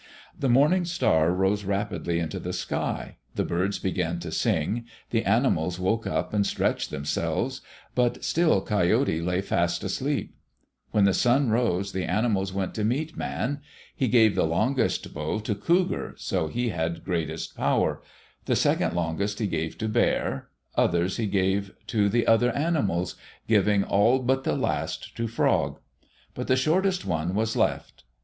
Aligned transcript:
The 0.35 0.49
morning 0.49 0.83
star 0.85 1.31
rose 1.31 1.63
rapidly 1.63 2.17
into 2.17 2.39
the 2.39 2.53
sky. 2.53 3.17
The 3.35 3.45
birds 3.45 3.77
began 3.77 4.17
to 4.21 4.31
sing. 4.31 4.87
The 5.11 5.23
animals 5.25 5.79
woke 5.79 6.07
up 6.07 6.33
and 6.33 6.43
stretched 6.43 6.89
themselves, 6.89 7.61
but 7.93 8.23
still 8.25 8.61
Coyote 8.63 9.21
lay 9.21 9.41
fast 9.41 9.83
asleep. 9.83 10.33
When 10.89 11.03
the 11.03 11.13
sun 11.13 11.49
rose, 11.51 11.91
the 11.91 12.03
animals 12.05 12.51
went 12.51 12.73
to 12.73 12.83
meet 12.83 13.15
Man. 13.15 13.61
He 13.95 14.07
gave 14.07 14.33
the 14.33 14.43
longest 14.47 15.13
bow 15.13 15.37
to 15.41 15.53
Cougar, 15.53 16.15
so 16.17 16.47
he 16.47 16.69
had 16.69 17.05
greatest 17.05 17.55
power; 17.55 18.01
the 18.45 18.55
second 18.55 18.95
longest 18.95 19.37
he 19.37 19.45
gave 19.45 19.77
to 19.77 19.87
Bear; 19.87 20.49
others 20.73 21.17
he 21.17 21.27
gave 21.27 21.75
to 21.85 22.09
the 22.09 22.25
other 22.25 22.49
animals, 22.55 23.17
giving 23.47 23.83
all 23.83 24.17
but 24.17 24.45
the 24.45 24.55
last 24.55 25.15
to 25.17 25.27
Frog. 25.27 25.79
But 26.33 26.47
the 26.47 26.55
shortest 26.55 27.05
one 27.05 27.35
was 27.35 27.55
left. 27.55 28.03